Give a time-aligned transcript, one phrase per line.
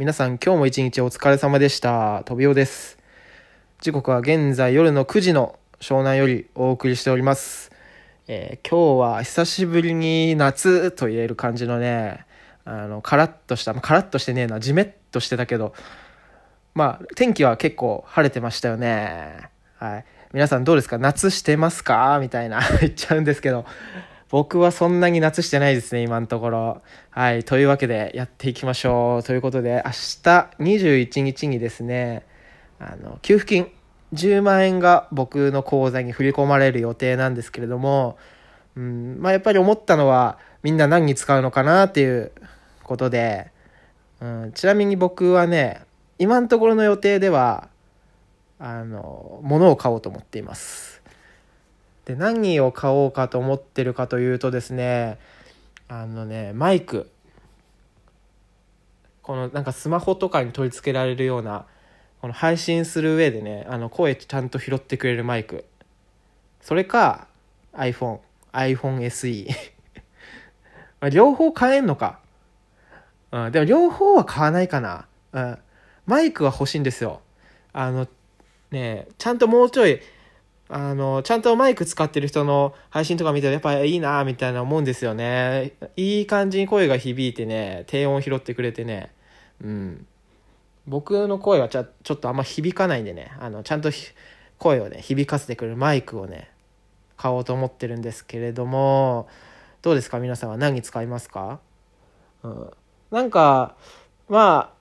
[0.00, 2.22] 皆さん今日も一日お疲れ様でした。
[2.24, 2.96] 飛びおです。
[3.82, 7.70] 時刻は現在夜の9時の湘南よりお送りしております。
[8.26, 12.24] えー今日は久しぶりに夏と言える感じのね、
[12.64, 15.74] あの、カラッとした、まあカラッとしてねえな、ジメッとしてたけど、
[16.74, 19.50] まあ、天気は結構晴れてましたよね。
[19.76, 20.04] はい。
[20.32, 20.96] 皆さんどうですか？
[20.96, 22.16] 夏してますか？
[22.22, 23.66] みたいな 言っちゃうんですけど、
[24.30, 26.82] 僕はそんなに夏してないですね、今のところ。
[27.10, 27.42] はい。
[27.42, 29.22] というわけでやっていきましょう。
[29.24, 29.94] ということで、明日
[30.60, 32.24] 21日にですね、
[32.78, 33.72] あの、給付金
[34.14, 38.18] 10万円が僕の口座に振り込まれる予定なんですけれども、
[38.76, 42.30] うん、まあやっぱり思ったのは、みんな何に使うのかなっていう
[42.84, 43.50] ことで、
[44.20, 45.82] うん、ちなみに僕はね、
[46.20, 47.68] 今のところの予定では、
[48.60, 50.99] あの、物を買おうと思っています。
[52.04, 55.18] で、何を買おうかと思ってるかというとですね、
[55.88, 57.10] あのね、マイク。
[59.22, 61.66] このなんかスマホとかに取り付けられるような、
[62.20, 65.64] この配信する上でね、あの声ちゃんと拾ってくれるマイク。
[66.60, 67.28] それか、
[67.72, 68.20] iPhone、
[68.52, 69.48] iPhone SE。
[71.10, 72.20] 両方買えんのか。
[73.32, 75.06] うん、でも両方は買わないかな。
[75.32, 75.58] うん。
[76.06, 77.20] マイクは欲しいんですよ。
[77.72, 78.08] あの、
[78.70, 80.00] ねちゃんともうちょい、
[80.72, 85.72] あの、ちゃんとマイク使ってる人の配信とか見てやっぱいいなみたいな思うんですよね。
[85.96, 89.12] いい感じに声が響いてね、低音拾ってくれてね。
[89.62, 90.06] うん。
[90.86, 93.90] 僕の声はちゃちょっとあんま響かないんでね、あの、ちゃんと
[94.58, 96.50] 声をね、響かせてくれるマイクをね、
[97.16, 99.28] 買おうと思ってるんですけれども、
[99.82, 100.20] どうですか？
[100.20, 101.58] 皆さんは何使いますか？
[102.44, 102.70] うん。
[103.10, 103.76] なんか、
[104.28, 104.74] まあ、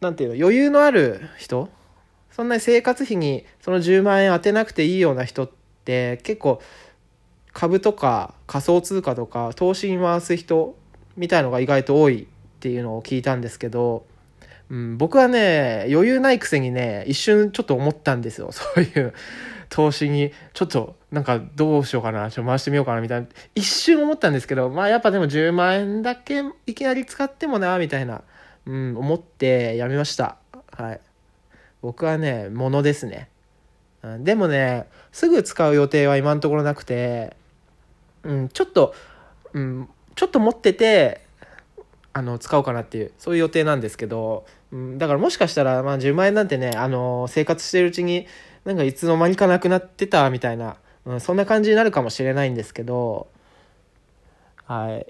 [0.00, 1.68] なんていうの、余裕のある人
[2.36, 5.50] そんなに生活費にその10万円当てなくていいような人っ
[5.86, 6.60] て結構
[7.54, 10.76] 株とか仮想通貨とか投資に回す人
[11.16, 12.26] みたいのが意外と多いっ
[12.60, 14.04] ていうのを聞いたんですけど、
[14.68, 18.52] うん、僕はね余裕ないくせにね一瞬ちょっと思ったんですよ。
[18.52, 19.14] そういう
[19.70, 23.28] 投資にちょっとなんかどうしようかなちょっと回してみようかなみたいな。
[23.54, 28.20] 一瞬思ったんですけどまあやっぱでも10万円だけいきなり使ってもなみたいな、
[28.66, 30.36] うん、思ってやめました。
[30.76, 31.00] はい。
[31.82, 33.28] 僕はね物ですね、
[34.20, 37.36] でもねすぐ使う予定は今のところなくて、
[38.22, 38.94] うん、ちょっと、
[39.52, 41.22] うん、ちょっと持ってて
[42.12, 48.26] あの使おうかなっていうそういう予定なんですけど、うん、だからもしかしたら、まあ、10万円なんてねあの生活してるうちに
[48.64, 53.28] なんかいつの間にかなくなってたみたいな、うん、そんな感じになるかもしれないんですけど
[54.64, 55.06] はい。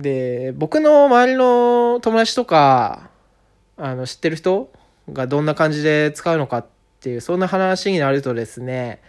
[0.00, 3.10] で僕の周りの友達とか
[3.76, 4.70] あの知ってる人
[5.10, 6.66] がどんな感じで使うのかっ
[7.00, 9.00] ていうそんな話になるとですね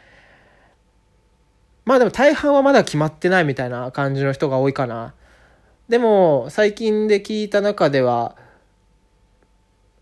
[1.86, 5.14] まあでも大半はまだ決まってないみたいな感じの人が多いかな。
[5.90, 8.38] でも最近で聞いた中では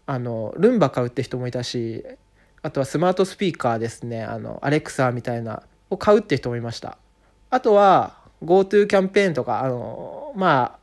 [0.06, 2.06] あのルンバ買うって人もいたし
[2.62, 6.98] あとはスマートスピーカーですねあのアレクサみたいなを買うって人もいました。
[7.50, 10.78] あとは GoTo キャンペーンとかあのま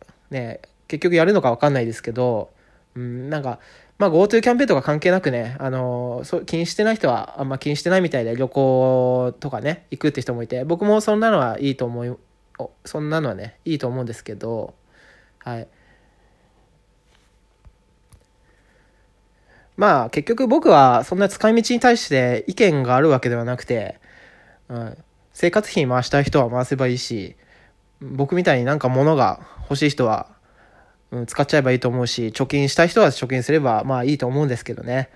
[0.00, 2.50] あね結局やるのか分かんないですけど、
[2.94, 3.58] うん、なんか
[4.00, 12.08] まあ GoTo キャンペーンとか関係なくね、あのそ気にしてない人はあんま気にしてないみたいで旅行とかね、行くって人もいて、僕もそんなのはいいと思い、
[12.58, 14.72] おそんなのはね、いいと思うんですけど、
[15.40, 15.68] はい。
[19.76, 24.00] まあ結局僕はそんな使い道に対して意見があるわけではなくて、
[24.70, 24.96] うん、
[25.34, 27.36] 生活費回したい人は回せばいいし、
[28.00, 30.39] 僕みたいになんか物が欲しい人は
[31.12, 35.08] うん、使っちゃえばいいと思うし、貯金したい人は貯金すればまあいいと思うんですけどね。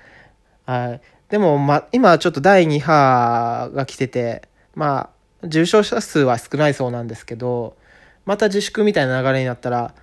[0.67, 1.01] はい。
[1.29, 4.43] でも、ま、今ちょっと第2波が来てて、
[4.75, 5.11] ま
[5.43, 7.77] あ、重症者数は少ないそうなんですけど、
[8.25, 9.95] また自粛みたいな流れになったら、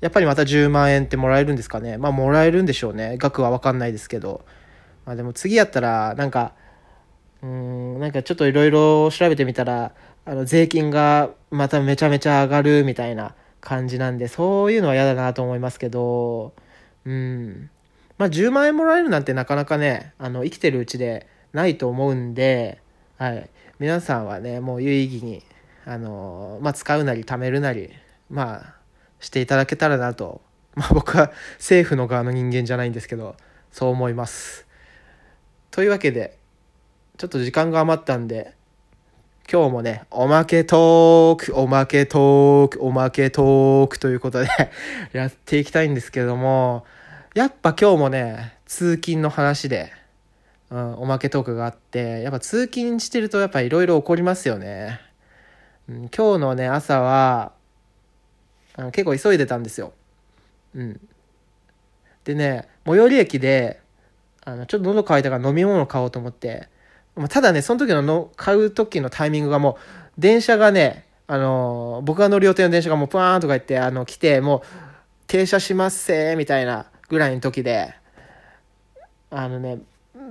[0.00, 1.98] やっぱりまた10万円ってもらえるんですかね。
[1.98, 3.16] まあ、もらえるんでしょうね。
[3.18, 4.44] 額はわかんないですけど。
[5.04, 6.52] まあ、でも次やったら、なんか、
[7.42, 9.92] うん、なんかちょっといろいろ調べてみたら、
[10.24, 16.54] あの、税金がまためちゃめちゃ上がるみたいな、感じなんで、そういうのは嫌だなと思いますけど、
[17.04, 17.70] うん。
[18.18, 22.80] まあ、10万円もらえるなんてなかなかね、あの、生きてるうちでないと思うんで、
[23.16, 23.50] はい。
[23.78, 25.42] 皆さんはね、もう有意義に、
[25.86, 27.90] あの、まあ、使うなり、貯めるなり、
[28.28, 28.74] まあ、
[29.20, 30.42] していただけたらなと。
[30.74, 33.36] まあ、僕は政府の側の人間じゃないんですけど、
[33.72, 34.66] そう思います。
[35.70, 36.38] というわけで、
[37.18, 38.54] ちょっと時間が余ったんで、
[39.52, 44.48] 今日もね、おまけトーク、おまけトーク、おまけトークということで
[45.12, 46.84] やっていきたいんですけども、
[47.34, 49.92] やっぱ今日もね、通勤の話で、
[50.70, 55.00] うん、おまけトークがあって、やっぱ通勤してるとやっぱいろいろ起こりますよね。
[55.88, 57.50] うん、今日のね、朝は、
[58.76, 59.92] あの結構急いでたんですよ。
[60.76, 61.00] うん。
[62.22, 63.80] でね、最寄り駅で、
[64.44, 66.68] あの、ちょっと喉乾いたから飲み物買おうと思って、
[67.28, 69.78] ただね、その時のの買う時のタイミングがも
[70.16, 74.60] う、電車がね、あのー僕が乗る予定の電車がもうパーンとか言って、あの、来て、もう、
[75.26, 77.94] 停車しますせー、みたいなぐらいの時で、
[79.30, 79.78] あのね、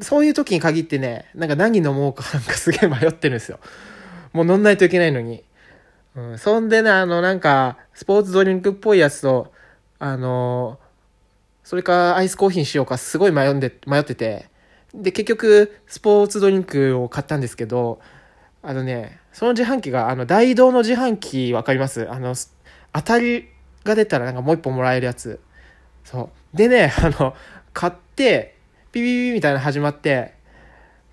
[0.02, 3.60] そういう時に限ってね、なんか何飲もうかなんかすげえ迷ってるんですよ。
[4.34, 5.44] もう乗んないといけないのに。
[6.16, 9.54] うん、そんでね、あの、なんか、スポーツドリンクっぽいやつと、
[10.00, 10.80] あの
[11.64, 14.50] それかアイスコーヒーにしようかすごい迷んで、迷ってて。
[14.94, 18.00] で、結局、スポーツドリンクを買ったんですけど、
[18.62, 22.10] あのね、その自販機が、あの、大道の自販機わかります？
[22.10, 22.36] あの、
[22.94, 23.48] 当たり
[23.84, 25.40] が出たらなんかもう一本もらえるやつ。
[26.04, 26.58] そう。
[26.58, 27.36] でね、 あの、
[27.74, 28.56] 買って、
[28.92, 30.34] ピピピみたいなの始まって、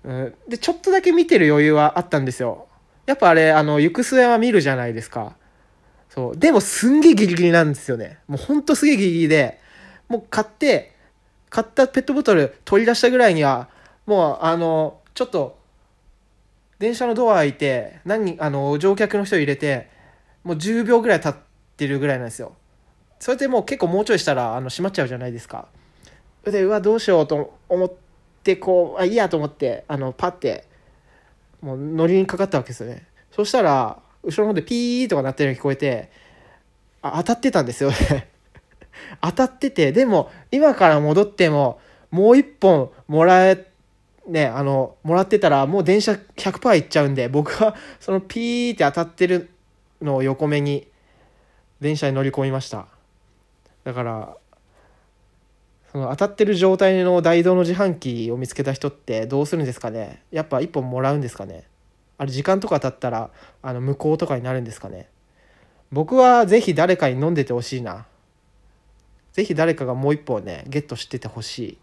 [0.03, 2.67] うん、で、ちょっとだけ見てる余裕はあったんですよ。
[3.05, 5.35] やっぱあれ、あの、行く末は見るじゃないですか。
[6.09, 6.37] そう。
[6.37, 8.17] でも、すんげえギリギリなんですよね。
[8.27, 9.59] もうほんとすげえギリギリで、
[10.09, 10.93] もう買って、
[11.49, 13.69] 買ったペットボトル取り出したぐらいには、
[14.05, 15.57] もう、あの、ちょっと、
[16.79, 19.89] 電車のドア開いて、何、あの、乗客の人入れて、
[20.43, 21.35] もう10秒ぐらい経っ
[21.75, 22.53] てるぐらいなんですよ。
[23.19, 25.67] それでもう結構もうちょいしたら、あの、閉まっちゃうじゃないですか。
[26.45, 27.91] で、うわ、どうしようと思っ
[28.43, 30.65] て、こう、あ、いいやと思って、あの、パッて、
[31.61, 33.07] もう乗りにかかったわけですよね。
[33.31, 36.11] そしたら、後ろの方でピーとか鳴ってるの聞こえて、
[37.01, 38.29] あ、当たってたんですよね。
[39.21, 41.79] 当たってて、でも、今から戻っても、
[42.11, 43.67] もう一本もらえ、
[44.27, 49.49] ね、あの、もらってたら、もう電車100%行っちゃうんで、僕は、そのピーって当たってる
[50.01, 50.87] のを横目に、
[51.79, 52.87] 電車に乗り込みました。
[53.83, 54.37] だから、
[55.91, 60.21] その当たってる状態の大道の自販機を見つけた人ってどうするんですかね？
[60.31, 61.63] やっぱ一本もらうんですかね？
[62.17, 63.29] あれ時間とか経ったら
[63.61, 65.07] あの無効とかになるんですかね？
[65.91, 68.05] 僕はぜひ誰かに飲んでてほしいな。
[69.37, 71.77] ぜひ誰かがもう一本ねゲットしててほしい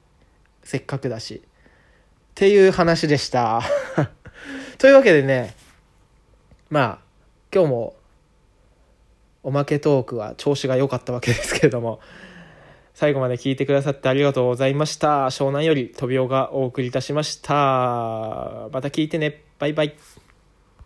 [0.64, 1.40] せっかくだしっ
[2.34, 3.62] ていう話でした
[4.78, 5.54] というわけでね
[6.68, 6.98] まあ
[7.54, 7.96] 今日も
[9.44, 12.00] おまけトークは調子が良かったわけですけれども
[12.92, 15.26] 最後まで聞いてくださってありがとうございました。
[15.26, 17.54] 湘南より飛びおがお送りいたしました。
[17.54, 19.42] また聞いてね。
[19.58, 20.23] バイバイ。